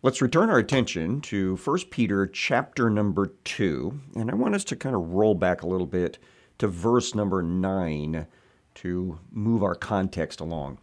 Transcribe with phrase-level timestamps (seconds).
[0.00, 4.76] Let's return our attention to 1 Peter chapter number 2, and I want us to
[4.76, 6.18] kind of roll back a little bit
[6.58, 8.28] to verse number 9
[8.76, 10.78] to move our context along.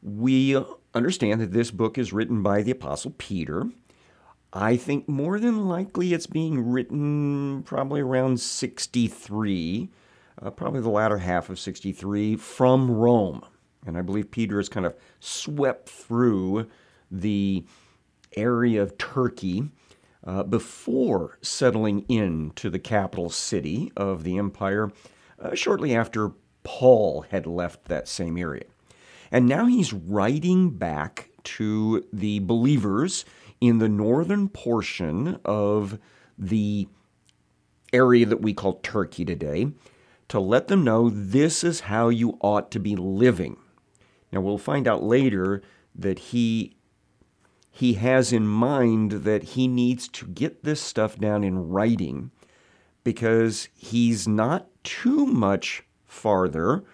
[0.00, 0.56] We
[0.94, 3.68] understand that this book is written by the Apostle Peter.
[4.52, 9.90] I think more than likely it's being written probably around 63,
[10.40, 13.44] uh, probably the latter half of 63, from Rome.
[13.84, 16.68] And I believe Peter has kind of swept through
[17.10, 17.64] the
[18.36, 19.70] area of Turkey
[20.26, 24.90] uh, before settling into the capital city of the empire
[25.38, 26.32] uh, shortly after
[26.64, 28.64] Paul had left that same area.
[29.30, 33.24] And now he's writing back to the believers
[33.60, 35.98] in the northern portion of
[36.36, 36.88] the
[37.92, 39.68] area that we call Turkey today
[40.28, 43.56] to let them know this is how you ought to be living.
[44.32, 45.62] Now, we'll find out later
[45.94, 46.75] that he
[47.76, 52.30] he has in mind that he needs to get this stuff down in writing
[53.04, 56.84] because he's not too much farther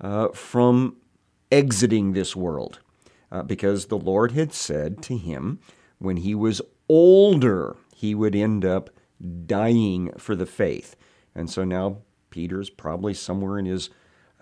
[0.00, 0.96] uh, from
[1.50, 2.80] exiting this world.
[3.30, 5.60] Uh, because the Lord had said to him
[5.98, 8.88] when he was older, he would end up
[9.44, 10.96] dying for the faith.
[11.34, 11.98] And so now
[12.30, 13.90] Peter's probably somewhere in his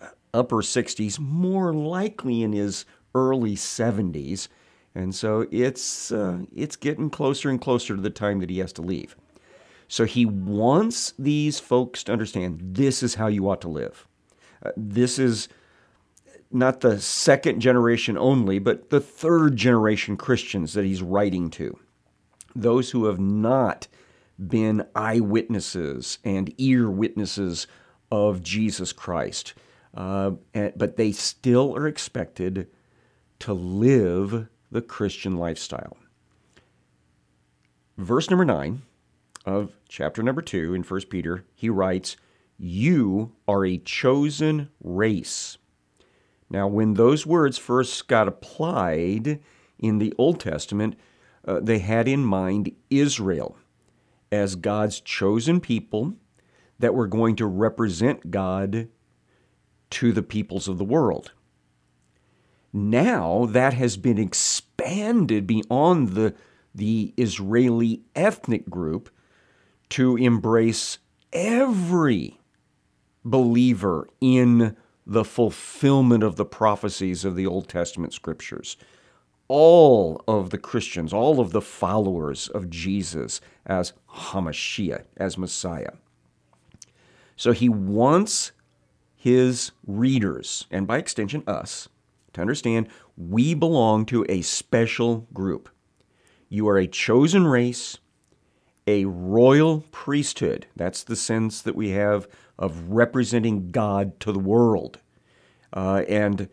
[0.01, 4.47] uh, upper 60s, more likely in his early 70s
[4.95, 8.73] and so it's, uh, it's getting closer and closer to the time that he has
[8.75, 9.17] to leave.
[9.89, 14.07] So he wants these folks to understand this is how you ought to live.
[14.65, 15.49] Uh, this is
[16.51, 21.79] not the second generation only, but the third generation Christians that he's writing to.
[22.55, 23.87] Those who have not
[24.49, 27.67] been eyewitnesses and ear witnesses
[28.11, 29.55] of Jesus Christ.
[29.95, 32.69] Uh, but they still are expected
[33.41, 35.97] to live the Christian lifestyle.
[37.97, 38.83] Verse number 9
[39.45, 42.17] of chapter number 2 in 1 Peter, he writes,
[42.59, 45.59] You are a chosen race.
[46.49, 49.41] Now, when those words first got applied
[49.79, 50.97] in the Old Testament,
[51.47, 53.57] uh, they had in mind Israel
[54.33, 56.15] as God's chosen people
[56.79, 58.89] that were going to represent God
[59.91, 61.33] to the peoples of the world.
[62.73, 66.35] Now that has been expanded beyond the,
[66.75, 69.11] the Israeli ethnic group
[69.91, 70.99] to embrace
[71.33, 72.39] every
[73.25, 74.77] believer in
[75.07, 78.77] the fulfillment of the prophecies of the Old Testament scriptures.
[79.49, 85.95] All of the Christians, all of the followers of Jesus as Hamashiach, as Messiah.
[87.35, 88.53] So he wants
[89.17, 91.89] his readers, and by extension us,
[92.33, 95.69] to understand we belong to a special group.
[96.49, 97.99] You are a chosen race,
[98.87, 100.67] a royal priesthood.
[100.75, 102.27] That's the sense that we have
[102.59, 104.99] of representing God to the world.
[105.73, 106.49] Uh, and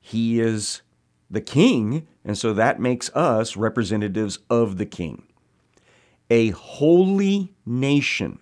[0.00, 0.82] He is
[1.30, 5.24] the King, and so that makes us representatives of the King.
[6.28, 8.38] A holy nation.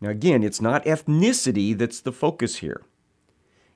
[0.00, 2.82] Now, again, it's not ethnicity that's the focus here.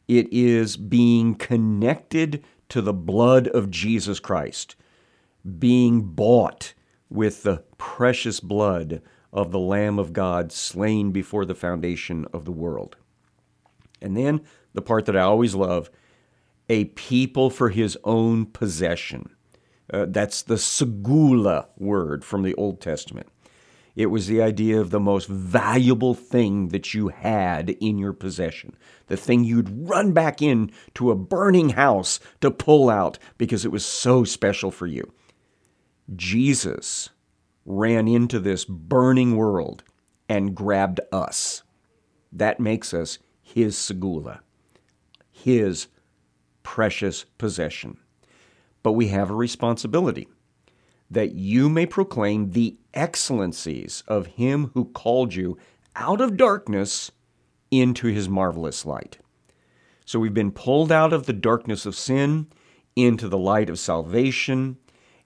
[0.09, 4.77] It is being connected to the blood of Jesus Christ,
[5.59, 6.75] being bought
[7.09, 12.53] with the precious blood of the Lamb of God slain before the foundation of the
[12.53, 12.97] world.
[14.01, 14.43] And then
[14.75, 15.91] the part that I always love
[16.69, 19.31] a people for his own possession.
[19.93, 23.29] Uh, that's the segula word from the Old Testament.
[23.97, 28.77] It was the idea of the most valuable thing that you had in your possession,
[29.07, 33.71] the thing you'd run back in to a burning house to pull out because it
[33.71, 35.13] was so special for you.
[36.15, 37.11] Jesus
[37.65, 39.85] ran into this burning world
[40.29, 41.63] and grabbed us.
[42.33, 44.41] That makes us his segula,
[45.31, 45.87] his
[46.65, 47.99] precious possession.
[48.83, 50.29] But we have a responsibility
[51.15, 55.57] that you may proclaim the excellencies of him who called you
[55.97, 57.11] out of darkness
[57.71, 59.19] into his marvelous light.
[60.05, 62.49] So we've been pulled out of the darkness of sin
[62.95, 64.77] into the light of salvation,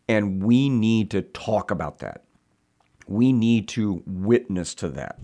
[0.08, 2.24] and we need to talk about that.
[3.06, 5.18] We need to witness to that.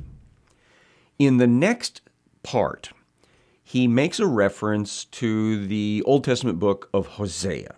[1.19, 2.03] In the next
[2.43, 2.91] part,
[3.63, 7.77] he makes a reference to the Old Testament book of Hosea.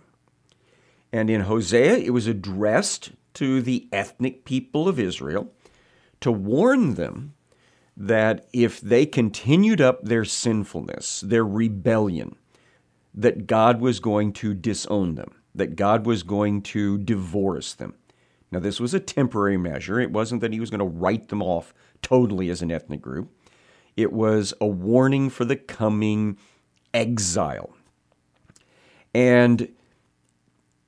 [1.17, 5.51] And in Hosea, it was addressed to the ethnic people of Israel
[6.21, 7.33] to warn them
[7.97, 12.37] that if they continued up their sinfulness, their rebellion,
[13.15, 17.95] that God was going to disown them, that God was going to divorce them.
[18.53, 19.99] Now, this was a temporary measure.
[19.99, 21.73] It wasn't that he was going to write them off
[22.03, 23.31] totally as an ethnic group,
[23.97, 26.37] it was a warning for the coming
[26.93, 27.75] exile.
[29.15, 29.73] And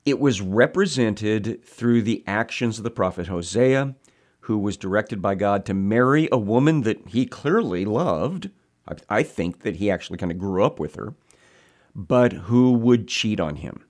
[0.05, 3.95] it was represented through the actions of the prophet Hosea,
[4.41, 8.49] who was directed by God to marry a woman that he clearly loved.
[9.07, 11.13] I think that he actually kind of grew up with her,
[11.93, 13.83] but who would cheat on him.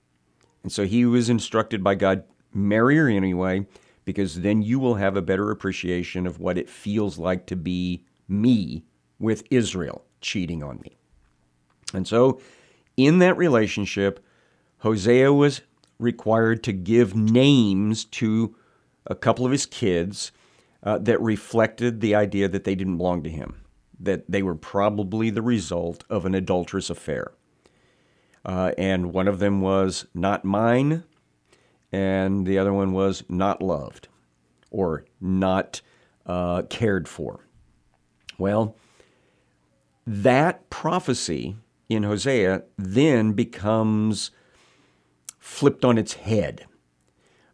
[0.62, 3.66] And so he was instructed by God marry her anyway,
[4.04, 8.04] because then you will have a better appreciation of what it feels like to be
[8.28, 8.84] me
[9.18, 10.98] with Israel cheating on me.
[11.94, 12.40] And so,
[12.96, 14.24] in that relationship,
[14.78, 15.62] Hosea was
[16.00, 18.56] required to give names to
[19.06, 20.32] a couple of his kids
[20.82, 23.62] uh, that reflected the idea that they didn't belong to him,
[23.98, 27.32] that they were probably the result of an adulterous affair.
[28.44, 31.04] Uh, and one of them was not mine,
[31.92, 34.08] and the other one was not loved
[34.70, 35.82] or not
[36.26, 37.46] uh, cared for.
[38.38, 38.76] Well,
[40.06, 41.56] that prophecy
[41.88, 44.30] in Hosea then becomes
[45.40, 46.66] flipped on its head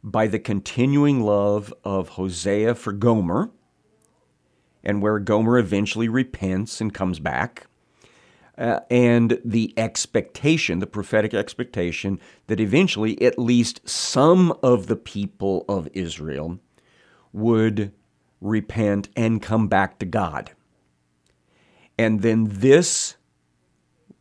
[0.02, 3.50] by the continuing love of Hosea for Gomer,
[4.84, 7.66] and where Gomer eventually repents and comes back
[8.58, 15.64] uh, and the expectation, the prophetic expectation, that eventually at least some of the people
[15.68, 16.58] of Israel
[17.32, 17.92] would
[18.40, 20.52] repent and come back to God.
[21.98, 23.16] And then this,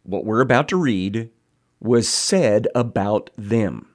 [0.03, 1.29] what we're about to read,
[1.85, 3.87] was said about them.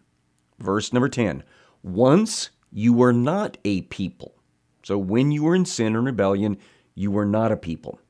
[0.58, 1.42] Verse number 10
[1.82, 4.34] Once you were not a people.
[4.82, 6.56] So when you were in sin and rebellion,
[6.94, 8.00] you were not a people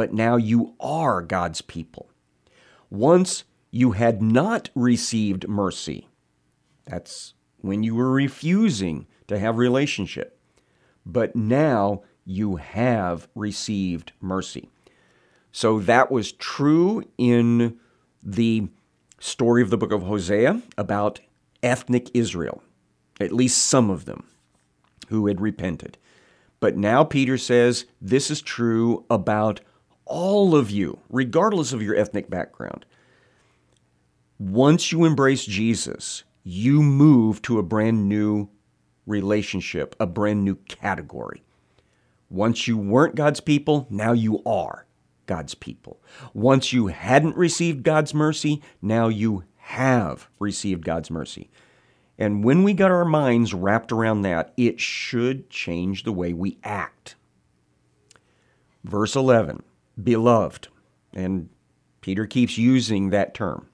[0.00, 2.08] but now you are God's people.
[2.88, 6.08] Once you had not received mercy.
[6.86, 10.40] That's when you were refusing to have relationship.
[11.04, 14.70] But now you have received mercy.
[15.52, 17.78] So that was true in
[18.22, 18.68] the
[19.20, 21.20] story of the book of Hosea about
[21.62, 22.62] ethnic Israel,
[23.20, 24.26] at least some of them
[25.08, 25.98] who had repented.
[26.58, 29.60] But now Peter says this is true about
[30.06, 32.84] all of you, regardless of your ethnic background,
[34.38, 38.48] once you embrace Jesus, you move to a brand new
[39.06, 41.42] relationship, a brand new category.
[42.30, 44.86] Once you weren't God's people, now you are
[45.30, 46.02] God's people.
[46.34, 51.48] Once you hadn't received God's mercy, now you have received God's mercy.
[52.18, 56.58] And when we got our minds wrapped around that, it should change the way we
[56.64, 57.14] act.
[58.82, 59.62] Verse 11
[60.02, 60.66] beloved.
[61.12, 61.48] And
[62.00, 63.68] Peter keeps using that term.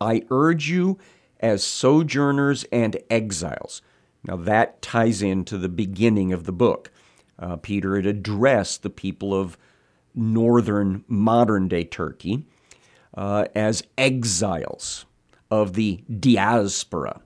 [0.00, 0.96] I urge you
[1.40, 3.82] as sojourners and exiles.
[4.22, 6.92] Now that ties into the beginning of the book.
[7.36, 9.58] Uh, Peter had addressed the people of
[10.14, 12.44] northern modern day Turkey
[13.14, 15.04] uh, as exiles
[15.50, 17.20] of the diaspora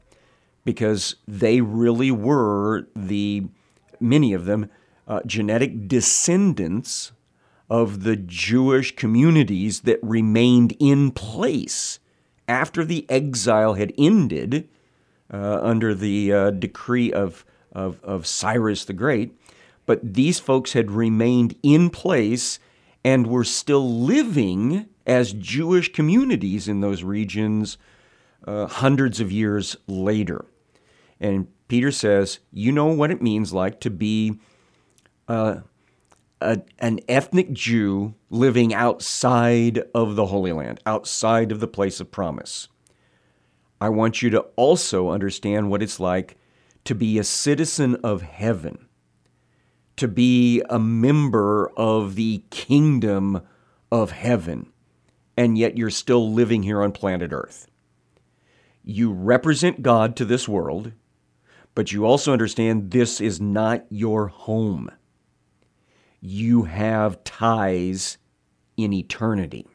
[0.65, 3.47] because they really were the,
[4.01, 4.69] many of them,
[5.07, 7.13] uh, genetic descendants
[7.71, 12.01] of the Jewish communities that remained in place
[12.49, 14.69] after the exile had ended
[15.33, 19.39] uh, under the uh, decree of, of, of Cyrus the Great.
[19.85, 22.59] But these folks had remained in place
[23.07, 27.79] and were still living as Jewish communities in those regions
[28.49, 30.45] uh, hundreds of years later.
[31.21, 34.41] And Peter says, You know what it means like to be
[35.29, 35.61] uh,
[36.41, 42.11] a, an ethnic Jew living outside of the Holy Land, outside of the place of
[42.11, 42.67] promise.
[43.81, 46.37] I want you to also understand what it's like
[46.83, 48.86] to be a citizen of heaven,
[49.97, 53.43] to be a member of the kingdom
[53.91, 54.73] of heaven,
[55.37, 57.69] and yet you're still living here on planet Earth.
[58.83, 60.93] You represent God to this world,
[61.75, 64.91] but you also understand this is not your home
[66.27, 68.19] you have ties
[68.77, 69.67] in eternity.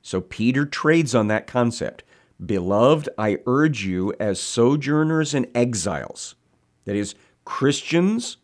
[0.00, 2.04] So Peter trades on that concept.
[2.44, 6.36] Beloved, I urge you as sojourners and exiles,
[6.84, 8.36] that is, Christians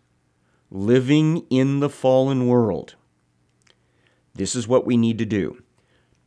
[0.75, 2.97] living in the fallen world.
[4.35, 5.62] This is what we need to do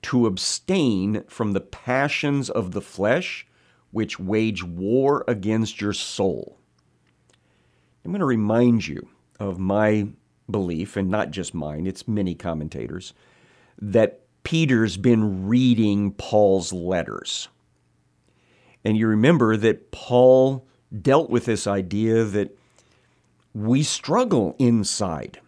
[0.04, 3.46] to abstain from the passions of the flesh
[3.92, 6.58] which wage war against your soul.
[8.06, 10.08] I'm going to remind you of my
[10.50, 13.14] belief, and not just mine, it's many commentators,
[13.82, 17.50] that Peter's been reading Paul's letters.
[18.86, 20.66] And you remember that Paul
[21.02, 22.58] dealt with this idea that
[23.58, 25.40] we struggle inside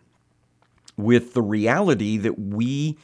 [0.98, 2.98] with the reality that we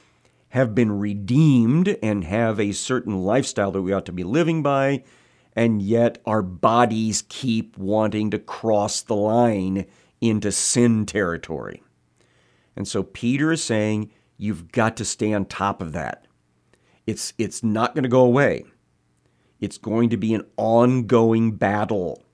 [0.50, 5.04] have been redeemed and have a certain lifestyle that we ought to be living by,
[5.56, 9.86] and yet our bodies keep wanting to cross the line
[10.22, 11.84] into sin territory.
[12.76, 16.26] And so Peter is saying you've got to stay on top of that.
[17.06, 18.66] It's, it's not going to go away.
[19.60, 22.25] It's going to be an ongoing battle.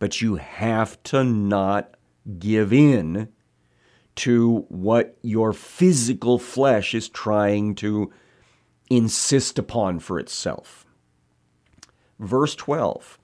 [0.00, 1.94] But you have to not
[2.40, 3.28] give in
[4.16, 8.12] to what your physical flesh is trying to
[8.90, 10.84] insist upon for itself.
[12.18, 13.18] Verse 12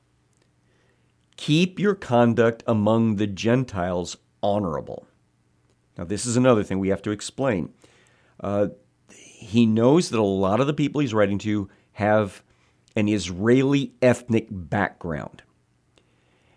[1.36, 5.06] Keep your conduct among the Gentiles honorable.
[5.98, 7.72] Now, this is another thing we have to explain.
[8.40, 8.68] Uh,
[9.10, 12.42] he knows that a lot of the people he's writing to have
[12.94, 15.42] an Israeli ethnic background.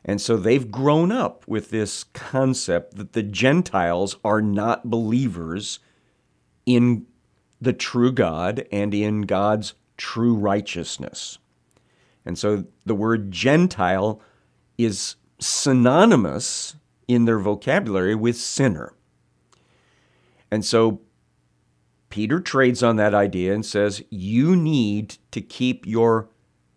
[0.05, 5.79] And so they've grown up with this concept that the Gentiles are not believers
[6.65, 7.05] in
[7.59, 11.37] the true God and in God's true righteousness.
[12.25, 14.21] And so the word Gentile
[14.77, 16.75] is synonymous
[17.07, 18.93] in their vocabulary with sinner.
[20.51, 21.01] And so
[22.09, 26.29] Peter trades on that idea and says you need to keep your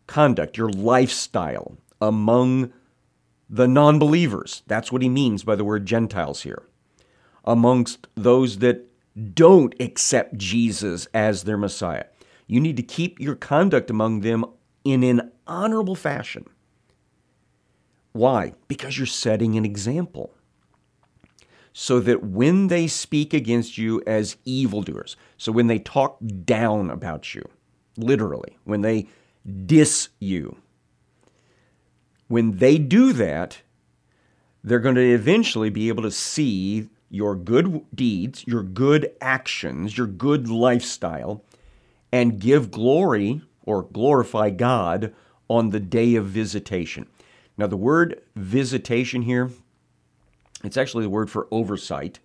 [0.07, 2.73] conduct, your lifestyle among
[3.49, 4.63] the non believers.
[4.67, 6.63] That's what he means by the word Gentiles here.
[7.45, 8.87] Amongst those that
[9.35, 12.05] don't accept Jesus as their Messiah.
[12.47, 14.45] You need to keep your conduct among them
[14.85, 16.47] in an honorable fashion.
[18.13, 18.53] Why?
[18.69, 20.35] Because you're setting an example.
[21.73, 27.35] So that when they speak against you as evildoers, so when they talk down about
[27.35, 27.43] you,
[27.97, 29.09] literally, when they
[29.65, 30.59] diss you,
[32.33, 33.61] when they do that,
[34.65, 40.07] they're going to eventually be able to see your good deeds, your good actions, your
[40.07, 41.45] good lifestyle,
[42.11, 45.15] and give glory or glorify God
[45.47, 47.07] on the day of visitation.
[47.59, 49.51] Now, the word visitation here,
[50.65, 52.19] it's actually the word for oversight,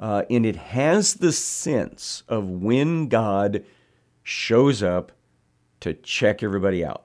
[0.00, 3.64] uh, and it has the sense of when God
[4.24, 5.12] shows up
[5.78, 7.04] to check everybody out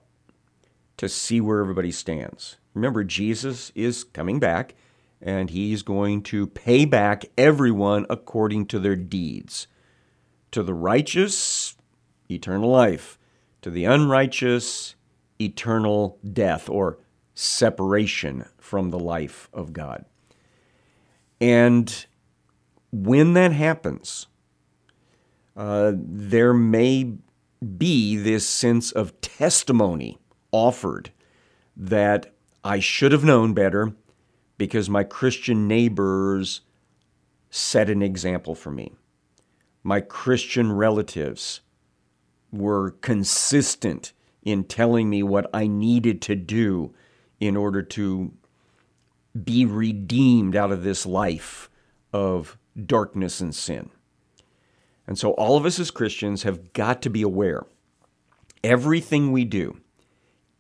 [1.04, 2.56] to see where everybody stands.
[2.74, 4.74] Remember, Jesus is coming back
[5.22, 9.68] and he's going to pay back everyone according to their deeds.
[10.52, 11.76] To the righteous,
[12.32, 13.20] eternal life.
[13.64, 14.96] To the unrighteous,
[15.42, 17.00] eternal death or
[17.34, 20.06] separation from the life of God.
[21.42, 22.06] And
[22.94, 24.28] when that happens,
[25.58, 27.18] uh, there may
[27.78, 30.18] be this sense of testimony
[30.54, 31.12] offered
[31.76, 32.34] that
[32.64, 33.94] I should have known better
[34.58, 36.62] because my Christian neighbors
[37.50, 38.94] set an example for me.
[39.84, 41.60] My Christian relatives
[42.52, 46.94] were consistent in telling me what I needed to do
[47.40, 48.32] in order to
[49.44, 51.70] be redeemed out of this life
[52.14, 53.90] of darkness and sin.
[55.08, 57.66] And so, all of us as Christians have got to be aware
[58.64, 59.78] everything we do,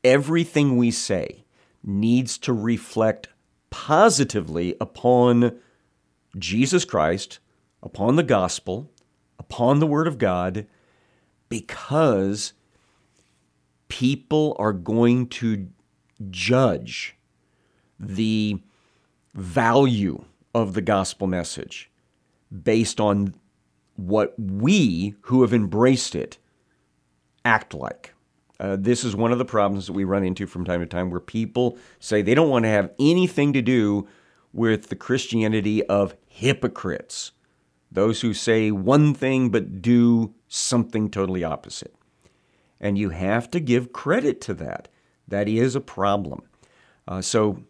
[0.04, 1.44] everything we say
[1.84, 3.28] needs to reflect
[3.70, 5.60] positively upon
[6.38, 7.40] Jesus Christ,
[7.82, 8.92] upon the gospel,
[9.40, 10.68] upon the Word of God,
[11.50, 12.54] because
[13.88, 15.68] people are going to
[16.30, 17.16] judge
[18.00, 18.60] the
[19.34, 21.92] value of the gospel message
[22.64, 23.36] based on
[23.96, 26.38] what we who have embraced it
[27.46, 28.12] act like.
[28.60, 31.10] Uh, this is one of the problems that we run into from time to time
[31.10, 34.08] where people say they don't want to have anything to do
[34.52, 37.32] with the Christianity of hypocrites,
[37.92, 41.96] those who say one thing but do something totally opposite.
[42.80, 44.88] And you have to give credit to that.
[45.28, 46.44] That is a problem.
[47.08, 47.64] Uh, so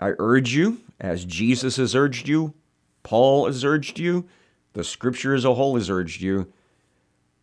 [0.00, 2.54] I urge you, as Jesus has urged you,
[3.02, 4.26] Paul has urged you,
[4.72, 6.52] the scripture as a whole has urged you,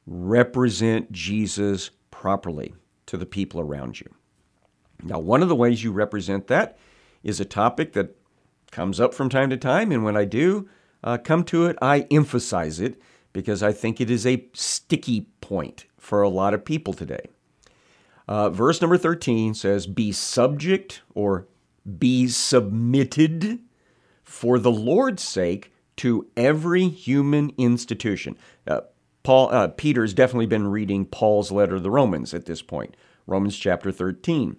[0.06, 2.74] represent Jesus properly
[3.06, 4.14] to the people around you.
[5.02, 6.78] Now, one of the ways you represent that
[7.24, 8.18] is a topic that
[8.72, 10.68] comes up from time to time, and when I do
[11.02, 15.86] uh, come to it, I emphasize it because I think it is a sticky point
[15.98, 17.30] for a lot of people today.
[18.28, 21.48] Uh, verse number 13 says, Be subject or
[21.98, 23.60] be submitted
[24.26, 28.38] for the Lord's sake to every human institution.
[28.68, 28.82] Uh,
[29.24, 32.96] Paul, uh, Peter's definitely been reading Paul's letter to the Romans at this point,
[33.28, 34.58] Romans chapter 13.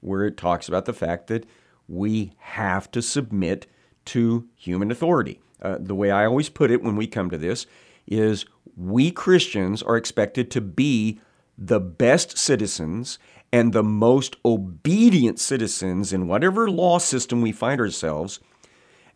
[0.00, 1.44] where it talks about the fact that
[1.88, 3.66] we have to submit
[4.06, 5.40] to human authority.
[5.60, 7.66] Uh, the way I always put it when we come to this
[8.06, 8.46] is
[8.76, 11.20] we Christians are expected to be
[11.56, 13.18] the best citizens
[13.52, 18.38] and the most obedient citizens in whatever law system we find ourselves,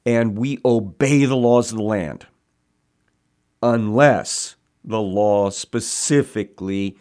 [0.05, 2.27] and we obey the laws of the land
[3.63, 6.97] unless the law specifically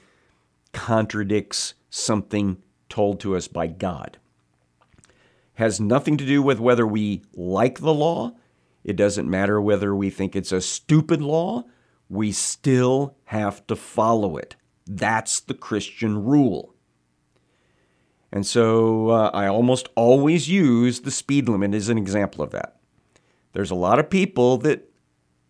[0.73, 4.17] contradicts something told to us by God.
[5.55, 8.33] Has nothing to do with whether we like the law.
[8.83, 11.65] It doesn't matter whether we think it's a stupid law.
[12.09, 14.55] We still have to follow it.
[14.87, 16.75] That's the Christian rule.
[18.31, 22.77] And so uh, I almost always use the speed limit as an example of that.
[23.53, 24.89] There's a lot of people that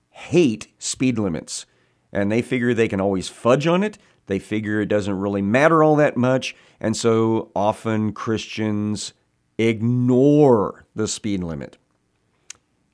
[0.10, 1.66] hate speed limits
[2.12, 3.98] and they figure they can always fudge on it.
[4.28, 6.56] They figure it doesn't really matter all that much.
[6.80, 9.14] And so often Christians
[9.58, 11.78] ignore the speed limit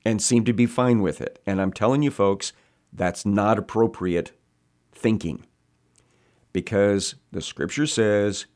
[0.04, 1.40] and seem to be fine with it.
[1.46, 2.52] And I'm telling you, folks,
[2.92, 4.32] that's not appropriate
[4.92, 5.44] thinking
[6.52, 8.46] because the scripture says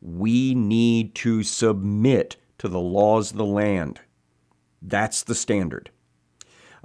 [0.00, 4.00] we need to submit to the laws of the land.
[4.82, 5.90] That's the standard.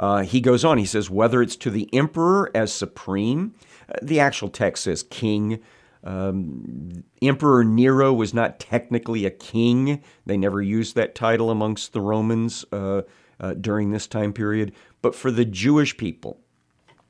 [0.02, 3.54] Uh, he goes on, he says, whether it's to the emperor as supreme,
[3.88, 5.60] uh, the actual text says king.
[6.04, 10.02] Um, emperor Nero was not technically a king.
[10.26, 13.04] They never used that title amongst the Romans uh,
[13.40, 14.74] uh during this time period.
[15.04, 16.40] But for the Jewish people,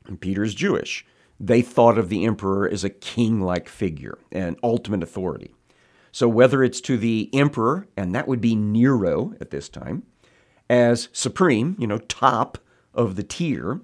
[0.05, 1.05] and Peter's Jewish,
[1.39, 5.55] they thought of the emperor as a king like figure and ultimate authority.
[6.11, 10.03] So whether it's to the emperor, and that would be Nero at this time,
[10.69, 12.57] as supreme, you know, top
[12.93, 13.81] of the tier,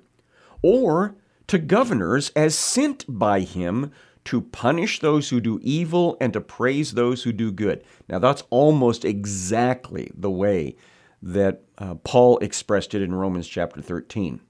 [0.61, 1.15] or
[1.47, 3.91] to governors as sent by him
[4.25, 7.81] to punish those who do evil and to praise those who do good.
[8.09, 10.75] Now, that's almost exactly the way
[11.21, 14.41] that uh, Paul expressed it in Romans chapter 13.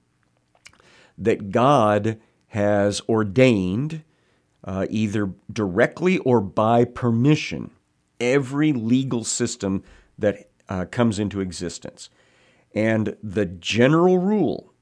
[1.16, 4.02] That God has ordained,
[4.64, 7.70] uh, either directly or by permission,
[8.20, 9.84] every legal system
[10.18, 12.10] that uh, comes into existence.
[12.74, 14.72] And the general rule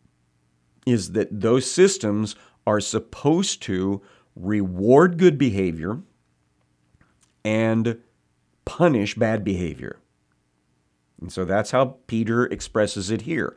[0.87, 4.03] is that those systems are supposed to
[4.35, 6.01] reward good behavior
[7.45, 8.01] and
[8.65, 9.99] punish bad behavior.
[11.21, 13.57] And so that's how Peter expresses it here.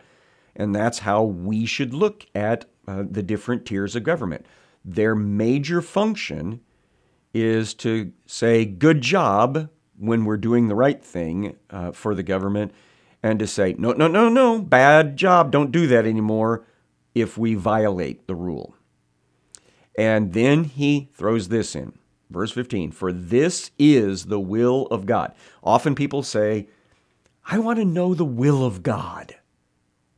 [0.55, 4.45] And that's how we should look at uh, the different tiers of government.
[4.85, 6.61] Their major function
[7.33, 12.71] is to say, good job when we're doing the right thing uh, for the government,
[13.21, 16.65] and to say, no, no, no, no, bad job, don't do that anymore
[17.13, 18.75] if we violate the rule.
[19.97, 21.93] And then he throws this in.
[22.29, 25.33] Verse 15, for this is the will of God.
[25.63, 26.67] Often people say,
[27.45, 29.35] I want to know the will of God.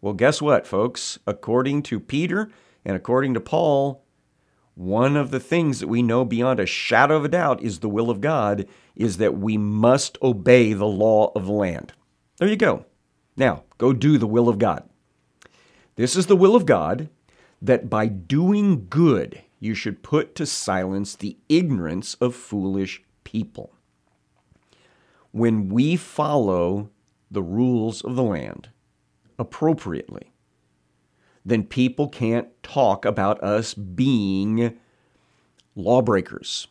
[0.02, 1.18] Well, guess what, folks?
[1.26, 2.52] According to Peter
[2.84, 4.04] and according to Paul,
[4.76, 7.90] one of the things that we know beyond a shadow of a doubt is the
[7.90, 11.94] will of God is that we must obey the law of the land.
[12.38, 12.86] There you go.
[13.42, 14.88] Now, go do the will of God.
[15.96, 17.10] This is the will of God
[17.60, 23.74] that by doing good you should put to silence the ignorance of foolish people.
[25.32, 26.92] When we follow
[27.32, 28.70] the rules of the land
[29.40, 30.34] appropriately,
[31.44, 34.78] then people can't talk about us being
[35.74, 36.68] lawbreakers,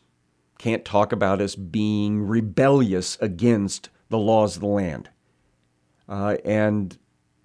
[0.57, 5.09] can't talk about us being rebellious against the laws of the land.
[6.11, 6.97] Uh, and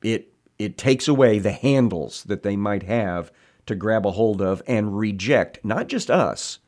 [0.02, 3.30] it it takes away the handles that they might have
[3.64, 6.58] to grab a hold of and reject not just us,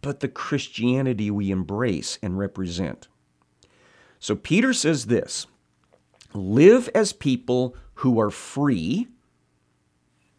[0.00, 3.08] but the Christianity we embrace and represent.
[4.20, 5.46] So Peter says this
[6.32, 9.06] live as people who are free,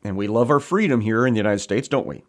[0.04, 2.24] and we love our freedom here in the United States, don't we?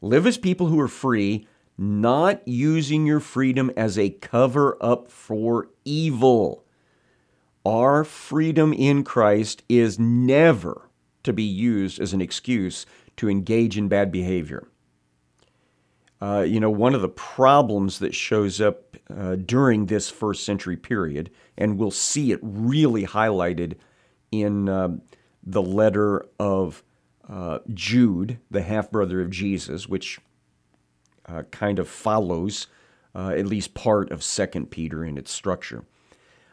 [0.00, 1.46] Live as people who are free,
[1.78, 6.64] not using your freedom as a cover up for evil
[7.64, 10.88] our freedom in Christ is never
[11.22, 14.66] to be used as an excuse to engage in bad behavior.
[16.22, 20.76] Uh, you know, one of the problems that shows up uh, during this first century
[20.76, 23.74] period, and we'll see it really highlighted
[24.30, 24.88] in uh,
[25.42, 26.82] the letter of
[27.28, 30.18] uh, Jude, the half brother of Jesus, which
[31.26, 32.66] uh, kind of follows
[33.14, 35.84] uh, at least part of Second Peter in its structure.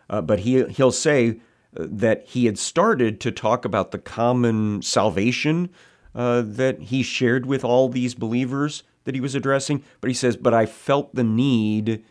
[0.10, 1.40] Uh, but he, he'll say
[1.78, 5.70] uh, that he had started to talk about the common salvation
[6.16, 9.84] uh, that he shared with all these believers that he was addressing.
[10.02, 12.04] But he says, But I felt the need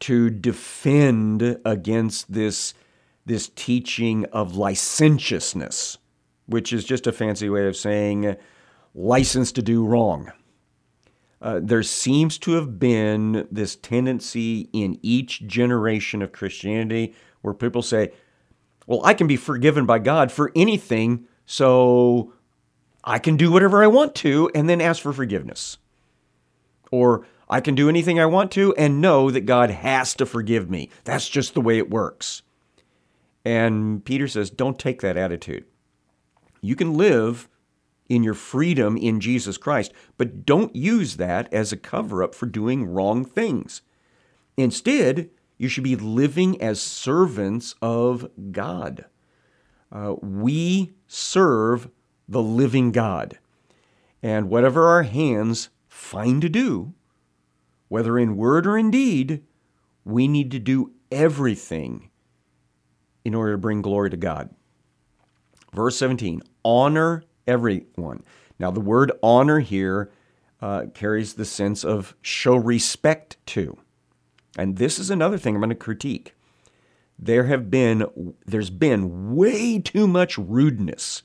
[0.00, 2.74] to defend against this,
[3.26, 5.98] this teaching of licentiousness,
[6.46, 8.36] which is just a fancy way of saying
[8.94, 10.32] license to do wrong.
[11.42, 17.82] Uh, there seems to have been this tendency in each generation of Christianity where people
[17.82, 18.12] say,
[18.86, 22.32] Well, I can be forgiven by God for anything, so
[23.02, 25.78] I can do whatever I want to and then ask for forgiveness.
[26.90, 30.68] Or I can do anything I want to and know that God has to forgive
[30.68, 30.90] me.
[31.04, 32.42] That's just the way it works.
[33.44, 35.64] And Peter says, Don't take that attitude.
[36.60, 37.48] You can live
[38.10, 42.46] in your freedom in Jesus Christ, but don't use that as a cover up for
[42.46, 43.80] doing wrong things.
[44.56, 49.06] Instead, you should be living as servants of God.
[49.92, 51.88] Uh, we serve
[52.28, 53.38] the living God.
[54.22, 56.92] And whatever our hands find to do,
[57.88, 59.42] whether in word or in deed,
[60.04, 62.10] we need to do everything
[63.24, 64.50] in order to bring glory to God.
[65.72, 68.22] Verse 17 honor everyone.
[68.58, 70.10] Now, the word honor here
[70.62, 73.76] uh, carries the sense of show respect to.
[74.56, 76.34] And this is another thing I'm going to critique.
[77.18, 81.22] There have been there's been way too much rudeness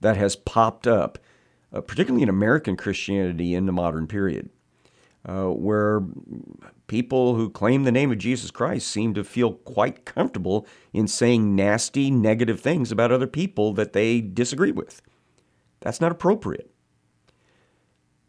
[0.00, 1.18] that has popped up,
[1.72, 4.50] uh, particularly in American Christianity in the modern period,
[5.26, 6.02] uh, where
[6.86, 11.54] people who claim the name of Jesus Christ seem to feel quite comfortable in saying
[11.54, 15.00] nasty, negative things about other people that they disagree with.
[15.80, 16.70] That's not appropriate.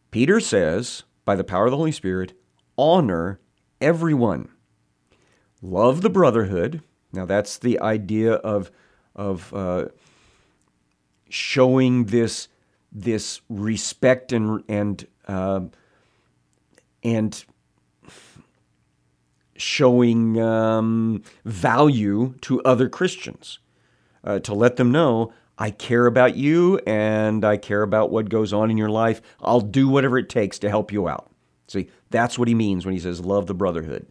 [0.10, 2.34] Peter says, by the power of the Holy Spirit,
[2.78, 3.40] honor
[3.80, 4.50] everyone.
[5.62, 6.82] Love the brotherhood.
[7.14, 8.72] Now, that's the idea of,
[9.16, 9.86] of uh,
[11.30, 12.48] showing this,
[12.92, 15.62] this respect and, and, uh,
[17.04, 17.46] and
[19.56, 23.60] showing um, value to other Christians,
[24.24, 28.52] uh, to let them know I care about you and I care about what goes
[28.52, 29.22] on in your life.
[29.40, 31.30] I'll do whatever it takes to help you out.
[31.68, 34.08] See, that's what he means when he says love the brotherhood.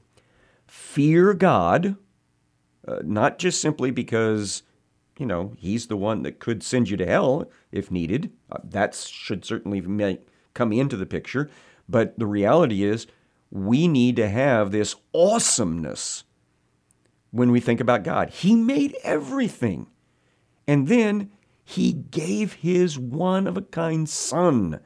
[0.68, 1.96] Fear God,
[2.86, 4.62] uh, not just simply because,
[5.18, 8.30] you know, he's the one that could send you to hell if needed.
[8.52, 10.20] Uh, that should certainly make,
[10.54, 11.50] come into the picture.
[11.88, 13.08] But the reality is,
[13.50, 16.22] we need to have this awesomeness
[17.32, 18.30] when we think about God.
[18.30, 19.88] He made everything.
[20.68, 21.32] And then
[21.70, 24.80] he gave his one of a kind son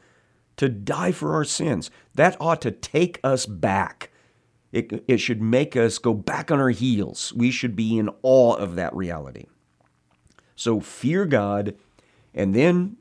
[0.56, 1.90] to die for our sins.
[2.14, 4.10] That ought to take us back.
[4.70, 7.32] It, it should make us go back on our heels.
[7.34, 9.46] We should be in awe of that reality.
[10.56, 11.74] So fear God,
[12.34, 12.96] and then,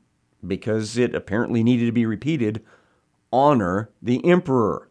[0.46, 2.64] because it apparently needed to be repeated,
[3.34, 4.90] honor the emperor.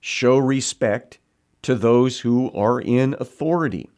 [0.00, 1.18] Show respect
[1.62, 3.90] to those who are in authority.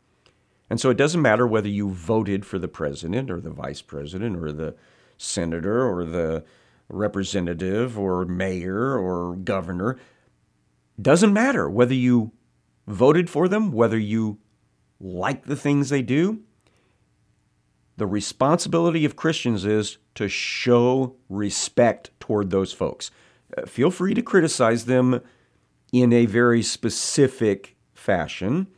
[0.73, 4.39] And so it doesn't matter whether you voted for the president or the vice president
[4.39, 4.75] or the
[5.19, 6.47] senator or the
[6.89, 9.99] representative or mayor or governor.
[10.99, 12.33] Doesn't matter whether you
[12.87, 14.39] voted for them, whether you
[14.99, 16.41] like the things they do.
[17.99, 23.11] The responsibility of Christians is to show respect toward those folks.
[23.55, 25.21] Uh, feel free to criticize them
[25.93, 28.69] in a very specific fashion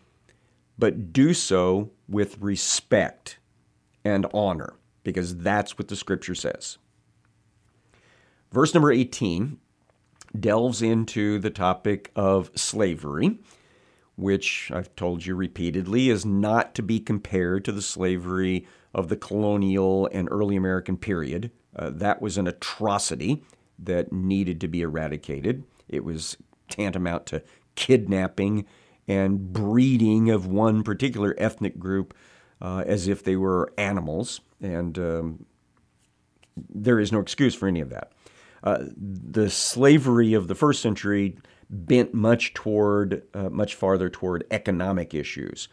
[0.78, 3.38] but do so with respect
[4.04, 6.78] and honor, because that's what the scripture says.
[8.52, 9.58] Verse number 18
[10.38, 13.38] delves into the topic of slavery,
[14.16, 19.16] which I've told you repeatedly is not to be compared to the slavery of the
[19.16, 21.50] colonial and early American period.
[21.74, 23.44] Uh, that was an atrocity
[23.78, 25.64] that needed to be eradicated.
[25.88, 26.36] It was
[26.68, 27.42] tantamount to
[27.74, 28.66] kidnapping
[29.06, 32.14] and breeding of one particular ethnic group
[32.60, 34.40] uh, as if they were animals.
[34.60, 35.46] And um,
[36.56, 38.12] there is no excuse for any of that.
[38.62, 41.36] Uh, the slavery of the first century
[41.68, 45.68] bent much toward, uh, much farther toward economic issues.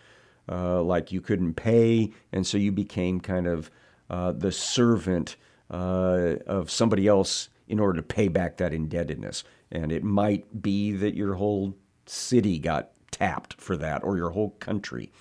[0.49, 3.71] Uh, like you couldn't pay, and so you became kind of
[4.09, 5.37] uh, the servant
[5.69, 9.45] uh, of somebody else in order to pay back that indebtedness.
[9.71, 14.51] And it might be that your whole city got tapped for that or your whole
[14.59, 15.11] country.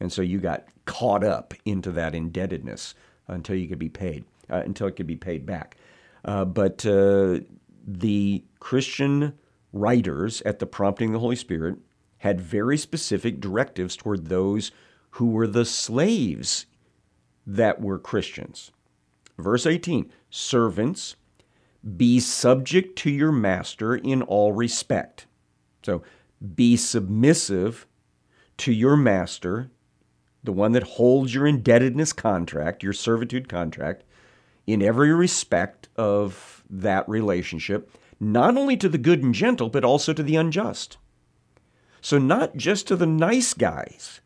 [0.00, 2.94] And so you got caught up into that indebtedness
[3.28, 5.76] until you could be paid, uh, until it could be paid back.
[6.24, 7.40] Uh, but uh,
[7.86, 9.34] the Christian
[9.72, 11.76] writers, at the prompting of the Holy Spirit,
[12.18, 14.72] had very specific directives toward those
[15.10, 16.66] who were the slaves
[17.46, 18.70] that were Christians.
[19.38, 21.16] Verse 18 Servants,
[21.96, 25.26] be subject to your master in all respect.
[25.84, 26.02] So
[26.54, 27.86] be submissive
[28.58, 29.70] to your master,
[30.42, 34.04] the one that holds your indebtedness contract, your servitude contract,
[34.66, 40.12] in every respect of that relationship, not only to the good and gentle, but also
[40.12, 40.96] to the unjust.
[42.00, 44.20] So, not just to the nice guys,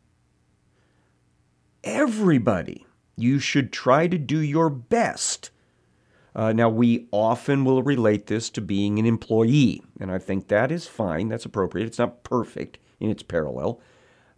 [1.85, 5.51] everybody, you should try to do your best.
[6.39, 10.71] Uh, now, we often will relate this to being an employee, and I think that
[10.71, 11.27] is fine.
[11.27, 11.89] That's appropriate.
[11.89, 13.81] It's not perfect in its parallel,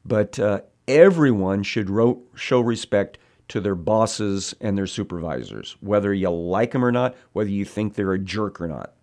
[0.02, 6.30] but uh, everyone should ro- show respect to their bosses and their supervisors, whether you
[6.30, 8.94] like them or not, whether you think they're a jerk or not.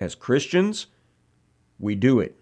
[0.00, 0.86] As Christians,
[1.78, 2.34] we do it.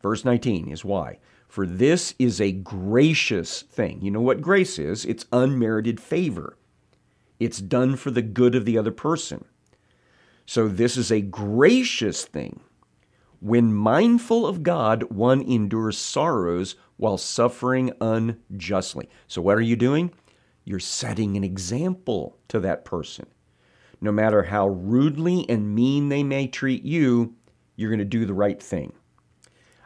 [0.00, 1.18] Verse 19 is why.
[1.46, 4.00] For this is a gracious thing.
[4.00, 5.04] You know what grace is?
[5.04, 6.56] It's unmerited favor.
[7.38, 9.44] It's done for the good of the other person.
[10.46, 12.60] So this is a gracious thing.
[13.40, 19.08] When mindful of God, one endures sorrows while suffering unjustly.
[19.26, 20.12] So what are you doing?
[20.64, 23.26] You're setting an example to that person.
[24.00, 27.34] No matter how rudely and mean they may treat you,
[27.76, 28.92] you're going to do the right thing.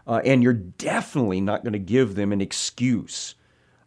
[0.07, 3.35] Uh, and you're definitely not going to give them an excuse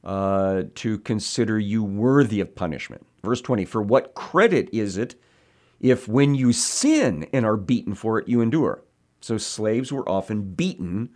[0.04, 3.06] uh, to consider you worthy of punishment.
[3.26, 5.16] Verse 20 For what credit is it
[5.80, 8.84] if when you sin and are beaten for it, you endure?
[9.20, 11.10] So slaves were often beaten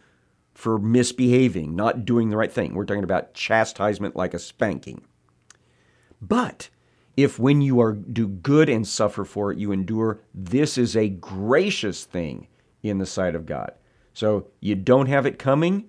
[0.54, 2.74] for misbehaving, not doing the right thing.
[2.74, 5.04] We're talking about chastisement like a spanking.
[6.22, 6.70] But
[7.16, 11.10] if when you are do good and suffer for it, you endure, this is a
[11.10, 12.48] gracious thing
[12.84, 13.74] in the sight of God.
[14.14, 15.86] So you don't have it coming,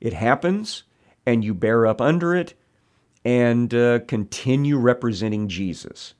[0.00, 0.82] it happens,
[1.24, 2.54] and you bear up under it
[3.24, 6.14] and uh, continue representing Jesus.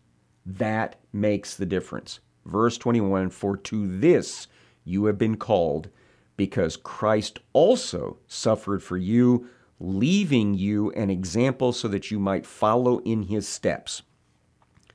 [0.47, 2.21] That makes the difference.
[2.45, 4.49] Verse 21 For to this
[4.85, 5.89] you have been called,
[6.37, 9.49] because Christ also suffered for you,
[9.81, 14.03] leaving you an example so that you might follow in his steps.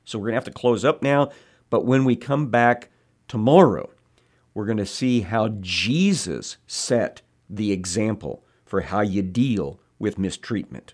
[0.04, 1.30] So we're going to have to close up now,
[1.70, 2.90] but when we come back
[3.28, 3.90] tomorrow,
[4.54, 10.88] we're going to see how Jesus set the example for how you deal with mistreatment.